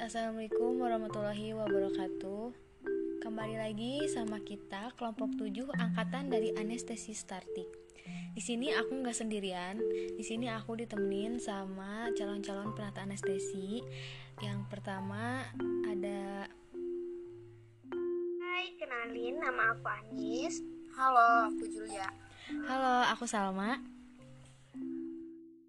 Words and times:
Assalamualaikum 0.00 0.80
warahmatullahi 0.80 1.52
wabarakatuh 1.52 2.56
Kembali 3.20 3.60
lagi 3.60 4.08
sama 4.08 4.40
kita 4.40 4.96
kelompok 4.96 5.36
7 5.36 5.76
angkatan 5.76 6.32
dari 6.32 6.56
anestesi 6.56 7.12
startik 7.12 7.68
di 8.30 8.38
sini 8.38 8.70
aku 8.70 9.02
nggak 9.02 9.18
sendirian. 9.26 9.74
Di 10.14 10.22
sini 10.22 10.46
aku 10.46 10.78
ditemenin 10.78 11.42
sama 11.42 12.06
calon-calon 12.14 12.72
penata 12.78 13.02
anestesi. 13.02 13.82
Yang 14.38 14.70
pertama 14.70 15.42
ada 15.84 16.46
Hai, 18.38 18.66
kenalin 18.78 19.42
nama 19.42 19.74
aku 19.74 19.86
Anis. 19.90 20.62
Halo, 20.94 21.50
aku 21.50 21.66
Julia. 21.74 22.06
Halo, 22.70 23.10
aku 23.10 23.26
Salma. 23.26 23.82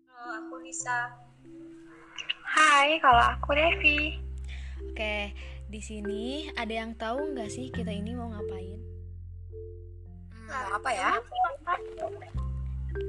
Halo, 0.06 0.30
aku 0.46 0.62
Nisa. 0.62 1.31
Hai, 2.52 3.00
kalau 3.00 3.24
aku 3.32 3.56
Devi. 3.56 4.20
Oke, 4.92 5.32
di 5.72 5.80
sini 5.80 6.52
ada 6.60 6.84
yang 6.84 6.92
tahu 7.00 7.32
nggak 7.32 7.48
sih 7.48 7.72
kita 7.72 7.96
ini 7.96 8.12
mau 8.12 8.28
ngapain? 8.28 8.76
Hmm, 10.36 10.76
apa 10.76 10.90
ya? 10.92 11.16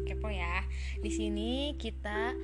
Kepo 0.07 0.31
ya. 0.31 0.63
Di 1.03 1.11
sini 1.11 1.75
kita 1.75 2.39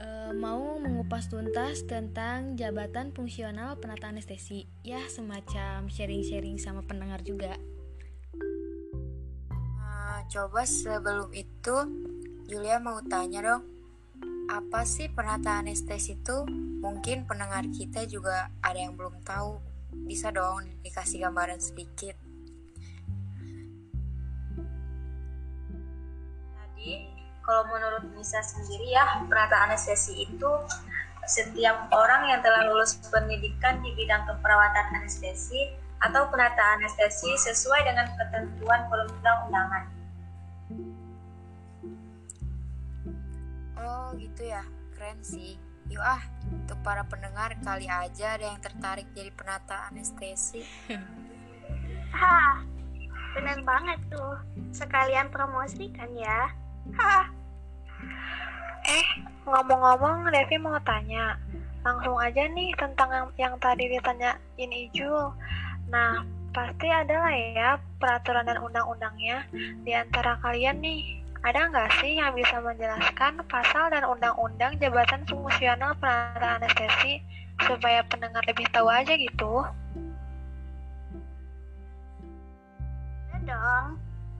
e, 0.00 0.32
mau 0.32 0.80
mengupas 0.80 1.28
tuntas 1.28 1.84
tentang 1.84 2.56
jabatan 2.56 3.12
fungsional 3.12 3.76
penata 3.76 4.08
anestesi. 4.08 4.64
Ya, 4.80 5.04
semacam 5.12 5.92
sharing-sharing 5.92 6.56
sama 6.56 6.80
pendengar 6.88 7.20
juga. 7.20 7.60
Nah, 9.76 10.24
coba 10.24 10.64
sebelum 10.64 11.36
itu, 11.36 11.76
Julia 12.48 12.80
mau 12.80 12.96
tanya 13.04 13.44
dong, 13.44 13.79
apa 14.50 14.82
sih 14.82 15.06
penata 15.06 15.62
anestesi 15.62 16.18
itu? 16.18 16.42
Mungkin 16.82 17.28
pendengar 17.28 17.62
kita 17.70 18.02
juga 18.04 18.50
ada 18.60 18.78
yang 18.78 18.98
belum 18.98 19.22
tahu. 19.22 19.62
Bisa 20.06 20.34
dong 20.34 20.66
dikasih 20.82 21.26
gambaran 21.26 21.62
sedikit. 21.62 22.18
Jadi, 26.54 27.06
kalau 27.42 27.62
menurut 27.70 28.04
Nisa 28.14 28.42
sendiri 28.42 28.90
ya, 28.90 29.22
penata 29.26 29.70
anestesi 29.70 30.26
itu 30.26 30.50
setiap 31.30 31.86
orang 31.94 32.32
yang 32.32 32.40
telah 32.42 32.66
lulus 32.66 32.98
pendidikan 33.06 33.78
di 33.84 33.94
bidang 33.94 34.26
keperawatan 34.26 34.98
anestesi 34.98 35.70
atau 36.00 36.26
penata 36.32 36.80
anestesi 36.80 37.36
sesuai 37.38 37.86
dengan 37.86 38.08
ketentuan 38.18 38.88
perundang-undangan. 38.88 39.84
Oh 43.90 44.14
gitu 44.14 44.46
ya, 44.46 44.62
keren 44.94 45.18
sih. 45.26 45.58
Yuk 45.90 45.98
ah, 45.98 46.22
untuk 46.54 46.78
para 46.86 47.02
pendengar 47.02 47.50
kali 47.66 47.90
aja 47.90 48.38
ada 48.38 48.54
yang 48.54 48.62
tertarik 48.62 49.10
jadi 49.10 49.34
penata 49.34 49.90
anestesi. 49.90 50.62
Hah, 52.20 52.62
bener 53.34 53.58
banget 53.66 53.98
tuh. 54.06 54.38
Sekalian 54.70 55.34
promosi 55.34 55.90
kan 55.90 56.14
ya. 56.14 56.54
Hah. 56.94 57.26
Eh, 58.86 59.08
ngomong-ngomong 59.42 60.30
Devi 60.30 60.56
mau 60.62 60.78
tanya. 60.86 61.34
Langsung 61.82 62.22
aja 62.22 62.46
nih 62.46 62.70
tentang 62.78 63.10
yang, 63.10 63.28
yang 63.50 63.54
tadi 63.58 63.90
ditanyain 63.90 64.38
Ijul. 64.86 65.34
Nah, 65.90 66.22
pasti 66.54 66.86
ada 66.86 67.14
lah 67.18 67.34
ya 67.34 67.70
peraturan 67.98 68.46
dan 68.46 68.62
undang-undangnya 68.62 69.46
di 69.82 69.90
antara 69.90 70.38
kalian 70.38 70.78
nih. 70.78 71.18
Ada 71.40 71.72
nggak 71.72 71.90
sih 72.04 72.20
yang 72.20 72.36
bisa 72.36 72.60
menjelaskan 72.60 73.40
pasal 73.48 73.88
dan 73.88 74.04
undang-undang 74.04 74.76
jabatan 74.76 75.24
fungsional 75.24 75.96
penata 75.96 76.60
anestesi 76.60 77.24
supaya 77.64 78.04
pendengar 78.12 78.44
lebih 78.44 78.68
tahu 78.76 78.84
aja 78.92 79.16
gitu? 79.16 79.64
Ada 83.32 83.40
dong. 83.40 83.86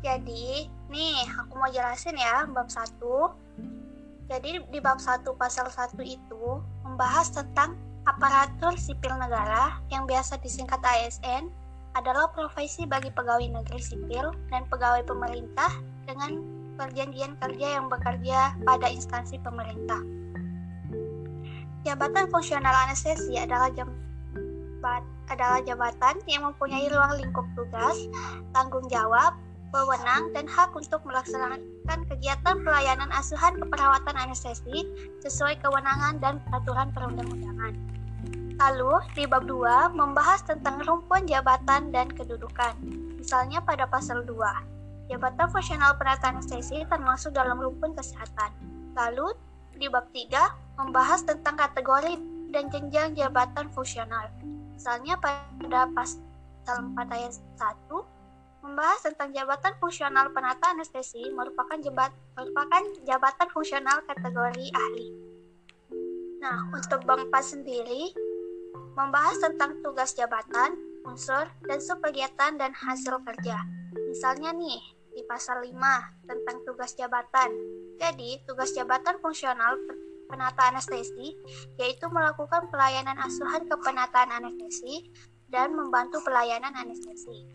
Jadi, 0.05 0.69
nih 0.93 1.25
aku 1.41 1.53
mau 1.57 1.73
jelasin 1.73 2.21
ya 2.21 2.45
bab 2.53 2.69
1. 2.69 3.01
Jadi 4.29 4.61
di 4.69 4.79
bab 4.85 5.01
1 5.01 5.25
pasal 5.41 5.73
1 5.73 5.97
itu 6.05 6.45
membahas 6.85 7.33
tentang 7.33 7.81
aparatur 8.05 8.77
sipil 8.77 9.17
negara 9.17 9.81
yang 9.89 10.05
biasa 10.05 10.37
disingkat 10.41 10.81
ASN 10.85 11.49
adalah 11.97 12.29
profesi 12.31 12.85
bagi 12.85 13.09
pegawai 13.11 13.51
negeri 13.51 13.81
sipil 13.81 14.31
dan 14.53 14.69
pegawai 14.69 15.03
pemerintah 15.05 15.73
dengan 16.07 16.60
perjanjian 16.81 17.37
kerja 17.37 17.77
yang 17.77 17.93
bekerja 17.93 18.57
pada 18.65 18.89
instansi 18.89 19.37
pemerintah. 19.45 20.01
Jabatan 21.85 22.33
fungsional 22.33 22.73
anestesi 22.89 23.37
adalah 23.37 23.69
jabat, 23.77 25.05
adalah 25.29 25.61
jabatan 25.61 26.17
yang 26.25 26.49
mempunyai 26.49 26.89
ruang 26.89 27.21
lingkup 27.21 27.45
tugas, 27.53 28.09
tanggung 28.57 28.89
jawab, 28.89 29.37
wewenang, 29.77 30.33
dan 30.33 30.49
hak 30.49 30.73
untuk 30.73 31.05
melaksanakan 31.05 32.01
kegiatan 32.09 32.57
pelayanan 32.65 33.13
asuhan 33.13 33.61
keperawatan 33.61 34.17
anestesi 34.17 34.89
sesuai 35.21 35.61
kewenangan 35.61 36.17
dan 36.21 36.41
peraturan 36.49 36.89
perundang-undangan. 36.97 37.77
Lalu, 38.61 38.93
di 39.17 39.25
bab 39.25 39.49
2 39.49 39.97
membahas 39.97 40.45
tentang 40.45 40.85
rumpun 40.85 41.25
jabatan 41.25 41.89
dan 41.97 42.13
kedudukan. 42.13 42.77
Misalnya 43.17 43.65
pada 43.65 43.89
pasal 43.89 44.21
2, 44.29 44.37
Jabatan 45.11 45.51
fungsional 45.51 45.99
penata 45.99 46.31
anestesi 46.31 46.87
termasuk 46.87 47.35
dalam 47.35 47.59
rumpun 47.59 47.99
kesehatan. 47.99 48.55
Lalu, 48.95 49.35
di 49.75 49.91
bab 49.91 50.07
3 50.15 50.79
membahas 50.79 51.27
tentang 51.27 51.59
kategori 51.59 52.15
dan 52.55 52.71
jenjang 52.71 53.19
jabatan 53.19 53.67
fungsional. 53.75 54.31
Misalnya 54.71 55.19
pada 55.19 55.91
pasal 55.91 56.95
4 56.95 56.95
ayat 57.11 57.35
1 57.59 57.91
membahas 58.61 59.01
tentang 59.03 59.35
jabatan 59.35 59.73
fungsional 59.83 60.31
penata 60.31 60.71
anestesi 60.77 61.27
merupakan 61.33 61.81
jabat, 61.81 62.13
merupakan 62.39 62.83
jabatan 63.09 63.49
fungsional 63.51 63.99
kategori 64.07 64.67
ahli. 64.71 65.09
Nah, 66.39 66.71
untuk 66.71 67.03
bab 67.03 67.25
4 67.27 67.35
sendiri 67.43 68.15
membahas 68.95 69.43
tentang 69.43 69.81
tugas 69.83 70.15
jabatan, 70.15 70.77
unsur, 71.09 71.51
dan 71.67 71.81
subkegiatan 71.81 72.61
dan 72.61 72.71
hasil 72.77 73.17
kerja. 73.25 73.59
Misalnya 74.13 74.53
nih, 74.53 75.00
di 75.11 75.23
pasal 75.27 75.63
5 75.63 75.75
tentang 76.27 76.57
tugas 76.67 76.95
jabatan. 76.95 77.51
Jadi, 77.99 78.43
tugas 78.47 78.73
jabatan 78.73 79.19
fungsional 79.19 79.77
penata 80.31 80.71
anestesi 80.71 81.35
yaitu 81.75 82.07
melakukan 82.07 82.71
pelayanan 82.71 83.19
asuhan 83.19 83.67
kepenataan 83.67 84.31
anestesi 84.31 85.11
dan 85.51 85.75
membantu 85.75 86.23
pelayanan 86.23 86.71
anestesi. 86.79 87.51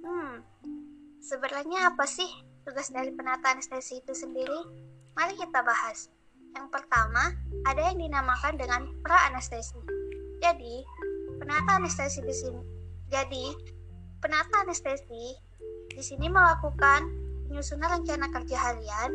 Hmm, 0.00 0.40
sebenarnya 1.20 1.92
apa 1.92 2.08
sih 2.08 2.28
tugas 2.64 2.88
dari 2.88 3.12
penata 3.12 3.52
anestesi 3.52 4.00
itu 4.00 4.16
sendiri? 4.16 4.60
Mari 5.12 5.36
kita 5.36 5.60
bahas. 5.60 6.08
Yang 6.56 6.66
pertama, 6.72 7.30
ada 7.68 7.92
yang 7.92 8.00
dinamakan 8.00 8.58
dengan 8.58 8.82
pra-anestesi. 9.04 9.78
Jadi, 10.40 10.82
penata 11.38 11.78
anestesi 11.78 12.24
di 12.24 12.34
sini. 12.34 12.62
Jadi, 13.06 13.54
penata 14.18 14.66
anestesi 14.66 15.49
di 15.90 16.02
sini 16.02 16.30
melakukan 16.30 17.10
penyusunan 17.50 17.90
rencana 17.90 18.30
kerja 18.30 18.56
harian, 18.56 19.10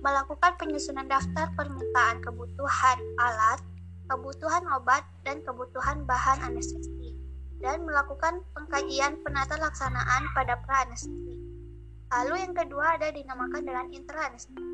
melakukan 0.00 0.54
penyusunan 0.56 1.04
daftar 1.10 1.50
permintaan 1.58 2.22
kebutuhan 2.22 2.98
alat, 3.18 3.60
kebutuhan 4.06 4.62
obat, 4.78 5.02
dan 5.26 5.42
kebutuhan 5.42 6.06
bahan 6.06 6.38
anestesi, 6.46 7.18
dan 7.58 7.82
melakukan 7.82 8.40
pengkajian 8.54 9.18
penata 9.26 9.58
laksanaan 9.58 10.22
pada 10.32 10.56
pra-anestesi. 10.64 11.36
Lalu 12.10 12.34
yang 12.42 12.54
kedua 12.54 12.98
ada 12.98 13.14
dinamakan 13.14 13.62
dengan 13.62 13.86
intra-anestesi. 13.90 14.66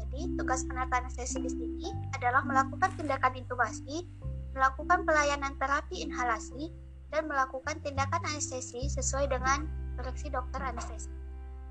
Jadi, 0.00 0.20
tugas 0.38 0.64
penata 0.64 1.00
anestesi 1.00 1.42
di 1.42 1.50
sini 1.50 1.88
adalah 2.14 2.46
melakukan 2.46 2.94
tindakan 2.96 3.34
intubasi, 3.34 4.06
melakukan 4.54 5.02
pelayanan 5.04 5.52
terapi 5.58 6.06
inhalasi, 6.06 6.70
dan 7.10 7.26
melakukan 7.26 7.82
tindakan 7.82 8.22
anestesi 8.30 8.86
sesuai 8.88 9.28
dengan 9.28 9.66
koreksi 9.98 10.30
dokter 10.30 10.60
anestesi. 10.62 11.10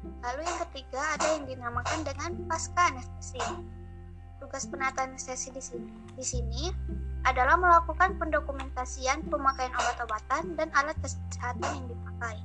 Lalu 0.03 0.41
yang 0.43 0.59
ketiga 0.67 1.01
ada 1.15 1.27
yang 1.39 1.43
dinamakan 1.47 1.99
dengan 2.03 2.31
pasca 2.51 2.91
anestesi. 2.91 3.39
Tugas 4.43 4.67
penata 4.67 5.07
anestesi 5.07 5.55
di 5.55 5.63
sini, 5.63 5.91
di 6.19 6.25
sini 6.25 6.63
adalah 7.23 7.55
melakukan 7.55 8.19
pendokumentasian 8.19 9.23
pemakaian 9.31 9.71
obat-obatan 9.71 10.59
dan 10.59 10.67
alat 10.75 10.99
kesehatan 10.99 11.63
yang 11.63 11.87
dipakai. 11.87 12.37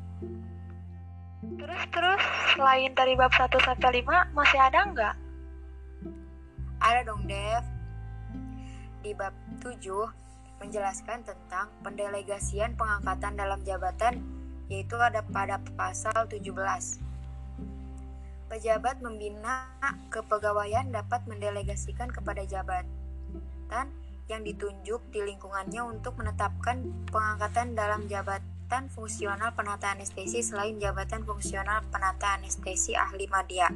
Terus 1.59 1.83
terus 1.91 2.23
selain 2.55 2.95
dari 2.95 3.19
bab 3.19 3.35
1 3.35 3.51
sampai 3.59 4.03
5 4.07 4.39
masih 4.39 4.61
ada 4.63 4.81
nggak? 4.95 5.15
Ada 6.79 7.01
dong, 7.03 7.27
Dev. 7.27 7.67
Di 9.03 9.11
bab 9.19 9.35
7 9.59 9.83
menjelaskan 10.63 11.27
tentang 11.27 11.71
pendelegasian 11.83 12.75
pengangkatan 12.79 13.35
dalam 13.35 13.59
jabatan 13.67 14.38
yaitu 14.69 14.97
ada 15.01 15.25
pada 15.25 15.61
pasal 15.77 16.29
17. 16.29 16.49
Pejabat 18.49 19.05
membina 19.05 19.69
kepegawaian 20.09 20.89
dapat 20.89 21.21
mendelegasikan 21.29 22.09
kepada 22.09 22.49
jabatan 22.49 23.93
yang 24.29 24.45
ditunjuk 24.45 25.01
di 25.09 25.21
lingkungannya 25.25 25.85
untuk 25.85 26.17
menetapkan 26.21 26.85
pengangkatan 27.09 27.73
dalam 27.73 28.05
jabatan 28.09 28.89
fungsional 28.93 29.53
penata 29.57 29.93
anestesi 29.93 30.45
selain 30.45 30.77
jabatan 30.77 31.25
fungsional 31.25 31.85
penata 31.89 32.37
anestesi 32.37 32.93
ahli 32.93 33.25
media. 33.29 33.73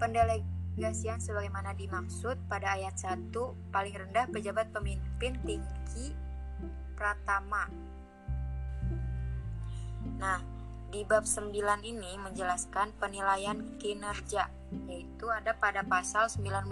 Pendelegasian 0.00 1.20
sebagaimana 1.20 1.76
dimaksud 1.76 2.40
pada 2.48 2.76
ayat 2.76 2.96
1 2.96 3.32
paling 3.72 3.94
rendah 3.96 4.28
pejabat 4.32 4.72
pemimpin 4.72 5.36
tinggi 5.44 6.16
pratama. 6.96 7.68
Nah, 10.20 10.40
di 10.94 11.02
bab 11.02 11.26
9 11.26 11.50
ini 11.82 12.14
menjelaskan 12.22 12.94
penilaian 13.02 13.78
kinerja, 13.82 14.46
yaitu 14.86 15.26
ada 15.26 15.56
pada 15.58 15.82
pasal 15.82 16.30
19 16.30 16.70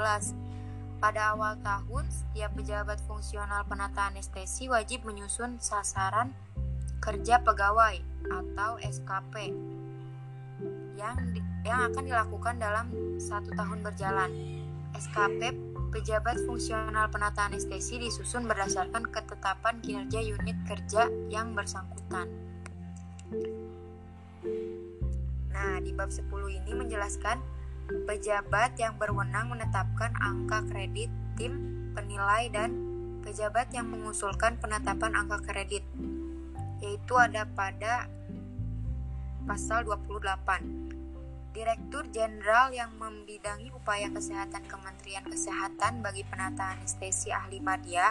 pada 1.02 1.34
awal 1.34 1.58
tahun, 1.66 2.06
setiap 2.06 2.54
pejabat 2.54 3.02
fungsional 3.10 3.66
penata 3.66 4.06
anestesi 4.06 4.70
wajib 4.70 5.02
menyusun 5.02 5.58
sasaran 5.58 6.30
kerja 7.02 7.42
pegawai 7.42 7.98
atau 8.30 8.78
SKP 8.78 9.50
yang 10.94 11.18
di, 11.34 11.42
yang 11.66 11.90
akan 11.90 12.06
dilakukan 12.06 12.54
dalam 12.62 12.86
satu 13.18 13.50
tahun 13.50 13.82
berjalan. 13.82 14.30
SKP 14.94 15.50
pejabat 15.90 16.38
fungsional 16.46 17.10
penata 17.10 17.50
anestesi 17.50 17.98
disusun 17.98 18.46
berdasarkan 18.46 19.02
ketetapan 19.10 19.82
kinerja 19.82 20.22
unit 20.22 20.54
kerja 20.70 21.10
yang 21.26 21.50
bersangkutan. 21.58 22.30
Nah, 25.52 25.78
di 25.80 25.92
bab 25.94 26.10
10 26.10 26.26
ini 26.50 26.72
menjelaskan 26.74 27.38
pejabat 28.08 28.78
yang 28.80 28.96
berwenang 28.96 29.52
menetapkan 29.52 30.14
angka 30.18 30.64
kredit 30.70 31.10
tim 31.36 31.52
penilai 31.92 32.48
dan 32.48 32.70
pejabat 33.22 33.70
yang 33.70 33.86
mengusulkan 33.88 34.58
penetapan 34.58 35.14
angka 35.14 35.38
kredit 35.44 35.84
yaitu 36.82 37.14
ada 37.14 37.46
pada 37.46 38.10
pasal 39.46 39.86
28 39.86 40.92
Direktur 41.52 42.08
Jenderal 42.08 42.72
yang 42.72 42.96
membidangi 42.96 43.68
upaya 43.76 44.08
kesehatan 44.08 44.64
Kementerian 44.64 45.28
Kesehatan 45.28 46.00
bagi 46.00 46.24
penata 46.24 46.72
anestesi 46.72 47.28
ahli 47.28 47.60
media 47.60 48.08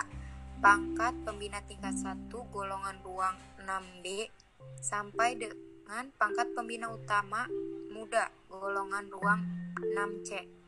pangkat 0.61 1.17
pembina 1.25 1.57
tingkat 1.65 1.97
1 1.97 2.29
golongan 2.53 3.01
ruang 3.01 3.33
6B 3.65 4.29
sampai 4.81 5.37
dengan 5.37 6.09
pangkat 6.17 6.51
pembina 6.57 6.89
utama 6.89 7.45
muda 7.91 8.31
golongan 8.49 9.11
ruang 9.11 9.41
6C 9.77 10.61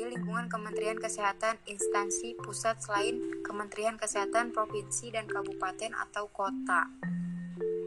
di 0.00 0.08
lingkungan 0.08 0.48
Kementerian 0.48 0.96
Kesehatan 0.96 1.60
instansi 1.68 2.32
pusat 2.40 2.80
selain 2.80 3.20
Kementerian 3.44 4.00
Kesehatan 4.00 4.48
provinsi 4.48 5.12
dan 5.12 5.28
kabupaten 5.28 5.92
atau 5.92 6.24
kota. 6.32 6.88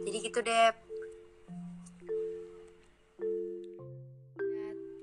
Jadi 0.05 0.17
gitu 0.21 0.39
deh. 0.45 0.69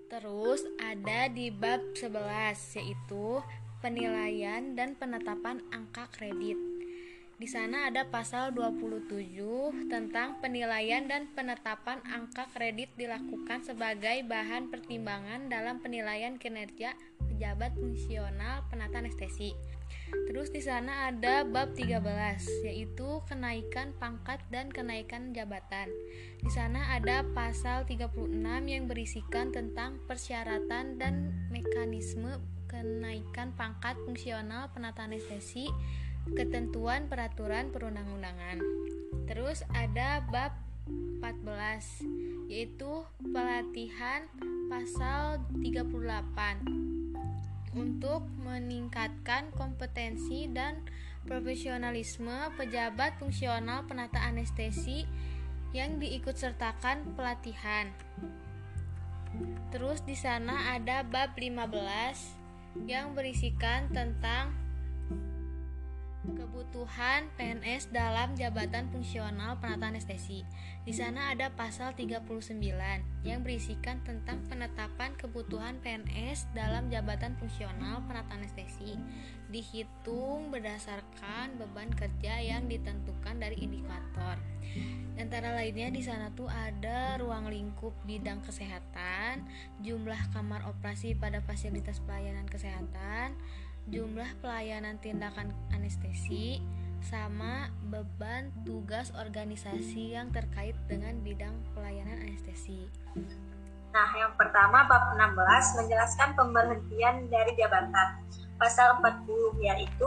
Terus 0.07 0.63
ada 0.79 1.27
di 1.27 1.51
bab 1.51 1.83
11 1.99 2.79
yaitu 2.79 3.43
penilaian 3.83 4.79
dan 4.79 4.95
penetapan 4.95 5.65
angka 5.75 6.07
kredit. 6.15 6.70
Di 7.41 7.49
sana 7.49 7.89
ada 7.89 8.05
pasal 8.05 8.53
27 8.53 9.89
tentang 9.89 10.37
penilaian 10.45 11.09
dan 11.09 11.25
penetapan 11.33 11.97
angka 12.05 12.45
kredit 12.53 12.93
dilakukan 13.01 13.65
sebagai 13.65 14.29
bahan 14.29 14.69
pertimbangan 14.69 15.49
dalam 15.49 15.81
penilaian 15.81 16.37
kinerja 16.37 16.93
pejabat 17.17 17.73
fungsional 17.81 18.69
penata 18.69 19.01
anestesi. 19.01 19.57
Terus 20.29 20.53
di 20.53 20.61
sana 20.61 21.09
ada 21.09 21.49
bab 21.49 21.73
13 21.73 22.05
yaitu 22.69 23.25
kenaikan 23.25 23.97
pangkat 23.97 24.45
dan 24.53 24.69
kenaikan 24.69 25.33
jabatan. 25.33 25.89
Di 26.45 26.51
sana 26.53 26.93
ada 26.93 27.25
pasal 27.33 27.89
36 27.89 28.37
yang 28.69 28.85
berisikan 28.85 29.49
tentang 29.49 29.97
persyaratan 30.05 31.01
dan 31.01 31.33
mekanisme 31.49 32.37
kenaikan 32.69 33.57
pangkat 33.57 33.97
fungsional 34.05 34.69
penata 34.77 35.09
anestesi 35.09 35.73
ketentuan 36.37 37.09
peraturan 37.09 37.73
perundang-undangan. 37.73 38.61
Terus 39.27 39.65
ada 39.73 40.21
bab 40.29 40.53
14 41.23 42.51
yaitu 42.51 43.07
pelatihan 43.21 44.27
pasal 44.67 45.39
38 45.63 47.79
untuk 47.79 48.27
meningkatkan 48.43 49.55
kompetensi 49.55 50.51
dan 50.51 50.83
profesionalisme 51.23 52.51
pejabat 52.59 53.15
fungsional 53.23 53.87
penata 53.87 54.19
anestesi 54.19 55.07
yang 55.71 56.03
diikutsertakan 56.03 57.15
pelatihan. 57.15 57.95
Terus 59.71 60.03
di 60.03 60.19
sana 60.19 60.75
ada 60.75 61.07
bab 61.07 61.39
15 61.39 62.91
yang 62.91 63.15
berisikan 63.15 63.87
tentang 63.95 64.51
kebutuhan 66.21 67.33
PNS 67.41 67.89
dalam 67.89 68.37
jabatan 68.37 68.93
fungsional 68.93 69.57
penata 69.57 69.89
anestesi. 69.89 70.45
Di 70.85 70.93
sana 70.93 71.33
ada 71.33 71.49
pasal 71.57 71.97
39 71.97 72.61
yang 73.25 73.41
berisikan 73.41 74.05
tentang 74.05 74.45
penetapan 74.49 75.17
kebutuhan 75.17 75.81
PNS 75.81 76.53
dalam 76.53 76.93
jabatan 76.93 77.41
fungsional 77.41 78.05
penata 78.05 78.37
anestesi. 78.37 79.01
Dihitung 79.49 80.53
berdasarkan 80.53 81.57
beban 81.57 81.89
kerja 81.97 82.37
yang 82.45 82.69
ditentukan 82.69 83.41
dari 83.41 83.57
indikator. 83.65 84.37
Antara 85.21 85.53
lainnya 85.53 85.93
di 85.93 86.01
sana 86.01 86.33
tuh 86.33 86.49
ada 86.49 87.21
ruang 87.21 87.53
lingkup 87.53 87.93
bidang 88.09 88.41
kesehatan, 88.41 89.45
jumlah 89.85 90.33
kamar 90.33 90.65
operasi 90.65 91.13
pada 91.13 91.45
fasilitas 91.45 92.01
pelayanan 92.09 92.49
kesehatan, 92.49 93.37
jumlah 93.89 94.29
pelayanan 94.45 95.01
tindakan 95.01 95.57
anestesi, 95.73 96.61
sama 97.01 97.73
beban 97.89 98.53
tugas 98.69 99.09
organisasi 99.17 100.13
yang 100.13 100.29
terkait 100.29 100.77
dengan 100.85 101.17
bidang 101.25 101.57
pelayanan 101.73 102.21
anestesi. 102.21 102.85
Nah, 103.91 104.11
yang 104.15 104.37
pertama 104.39 104.87
bab 104.87 105.17
16 105.19 105.81
menjelaskan 105.83 106.37
pemberhentian 106.39 107.27
dari 107.27 107.53
jabatan. 107.59 108.23
Pasal 108.61 109.01
40 109.01 109.57
yaitu 109.65 110.07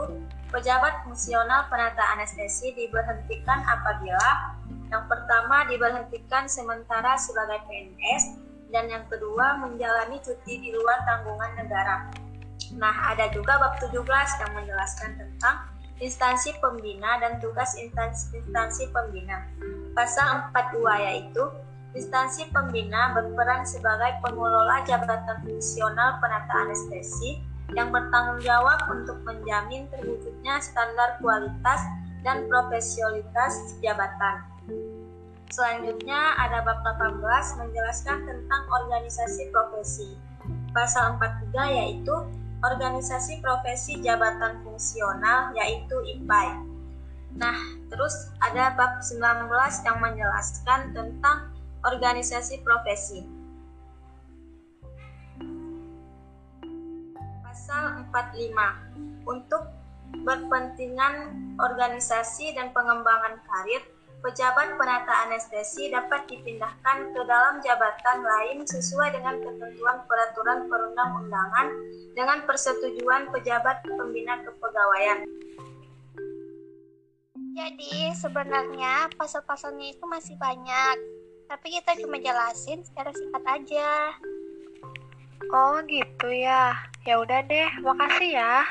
pejabat 0.54 1.02
fungsional 1.02 1.66
penata 1.66 2.00
anestesi 2.14 2.70
diberhentikan 2.78 3.60
apabila 3.66 4.54
yang 4.88 5.04
pertama 5.10 5.66
diberhentikan 5.66 6.46
sementara 6.46 7.18
sebagai 7.18 7.66
PNS 7.66 8.38
dan 8.70 8.86
yang 8.86 9.04
kedua 9.10 9.58
menjalani 9.58 10.22
cuti 10.22 10.54
di 10.62 10.70
luar 10.70 11.02
tanggungan 11.02 11.52
negara. 11.58 12.23
Nah, 12.72 13.12
ada 13.12 13.28
juga 13.28 13.60
bab 13.60 13.76
17 13.76 14.00
yang 14.40 14.52
menjelaskan 14.56 15.10
tentang 15.20 15.56
instansi 16.02 16.56
pembina 16.58 17.20
dan 17.22 17.38
tugas 17.38 17.76
instansi-instansi 17.78 18.90
pembina. 18.90 19.46
Pasal 19.94 20.50
42 20.50 21.06
yaitu 21.06 21.44
instansi 21.94 22.50
pembina 22.50 23.14
berperan 23.14 23.62
sebagai 23.62 24.18
pengelola 24.24 24.82
jabatan 24.82 25.38
fungsional 25.46 26.18
penata 26.18 26.54
anestesi 26.66 27.38
yang 27.72 27.94
bertanggung 27.94 28.42
jawab 28.42 28.76
untuk 28.90 29.22
menjamin 29.22 29.86
terwujudnya 29.94 30.58
standar 30.60 31.16
kualitas 31.22 31.80
dan 32.26 32.44
profesionalitas 32.50 33.78
jabatan. 33.80 34.42
Selanjutnya 35.54 36.34
ada 36.42 36.66
bab 36.66 36.82
18 36.82 37.22
menjelaskan 37.62 38.26
tentang 38.26 38.62
organisasi 38.82 39.54
profesi. 39.54 40.18
Pasal 40.74 41.14
43 41.16 41.78
yaitu 41.78 42.14
organisasi 42.64 43.44
profesi 43.44 44.00
jabatan 44.00 44.64
fungsional 44.64 45.52
yaitu 45.52 45.96
IPAI. 46.16 46.56
Nah, 47.34 47.58
terus 47.90 48.30
ada 48.40 48.72
bab 48.78 49.02
19 49.02 49.20
yang 49.84 49.98
menjelaskan 50.00 50.94
tentang 50.94 51.50
organisasi 51.84 52.62
profesi. 52.64 53.26
Pasal 57.42 58.06
45 58.08 59.28
untuk 59.28 59.62
berpentingan 60.22 61.14
organisasi 61.58 62.54
dan 62.54 62.70
pengembangan 62.70 63.42
karir 63.44 63.82
pejabat 64.24 64.80
penata 64.80 65.28
anestesi 65.28 65.92
dapat 65.92 66.24
dipindahkan 66.24 67.12
ke 67.12 67.20
dalam 67.28 67.60
jabatan 67.60 68.24
lain 68.24 68.64
sesuai 68.64 69.12
dengan 69.12 69.36
ketentuan 69.36 70.00
peraturan 70.08 70.64
perundang-undangan 70.64 71.68
dengan 72.16 72.40
persetujuan 72.48 73.28
pejabat 73.28 73.84
pembina 73.84 74.40
kepegawaian. 74.40 75.28
Jadi 77.54 78.16
sebenarnya 78.16 79.12
pasal-pasalnya 79.14 79.92
itu 79.92 80.04
masih 80.08 80.34
banyak, 80.40 80.96
tapi 81.46 81.76
kita 81.76 81.92
cuma 82.00 82.16
jelasin 82.16 82.80
secara 82.80 83.12
singkat 83.12 83.44
aja. 83.44 84.16
Oh 85.52 85.84
gitu 85.84 86.32
ya. 86.32 86.72
Ya 87.04 87.20
udah 87.20 87.44
deh, 87.44 87.68
makasih 87.84 88.40
ya. 88.40 88.64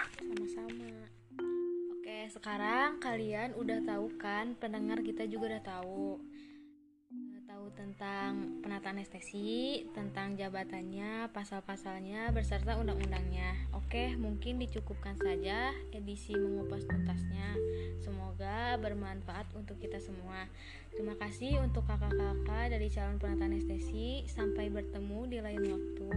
Sekarang 2.43 2.99
kalian 2.99 3.55
udah 3.55 3.79
tahu 3.87 4.19
kan, 4.19 4.59
pendengar 4.59 4.99
kita 4.99 5.23
juga 5.31 5.55
udah 5.55 5.63
tahu. 5.63 6.19
Eh, 7.07 7.39
Tahu 7.47 7.71
tentang 7.71 8.59
penataan 8.59 8.99
anestesi, 8.99 9.87
tentang 9.95 10.35
jabatannya, 10.35 11.31
pasal-pasalnya, 11.31 12.35
beserta 12.35 12.75
undang-undangnya. 12.75 13.71
Oke, 13.71 14.19
mungkin 14.19 14.59
dicukupkan 14.59 15.15
saja 15.23 15.71
edisi 15.95 16.35
mengupas 16.35 16.83
tuntasnya 16.83 17.55
bermanfaat 18.77 19.49
untuk 19.57 19.77
kita 19.81 19.97
semua. 19.99 20.47
Terima 20.93 21.17
kasih 21.17 21.57
untuk 21.65 21.89
kakak-kakak 21.89 22.69
dari 22.69 22.87
calon 22.93 23.17
penata 23.17 23.49
anestesi. 23.49 24.29
Sampai 24.29 24.69
bertemu 24.69 25.19
di 25.25 25.37
lain 25.41 25.63
waktu. 25.73 26.09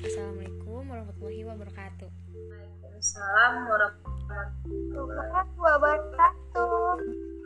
Assalamualaikum 0.00 0.88
warahmatullahi 0.88 1.44
wabarakatuh. 1.44 2.08
Waalaikumsalam 2.08 3.52
warahmatullahi 3.68 5.52
wabarakatuh. 5.60 7.43